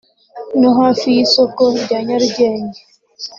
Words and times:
no 0.59 0.69
hafi 0.79 1.05
y’isoko 1.15 1.61
rya 1.83 1.99
Nyarugenge 2.07 2.79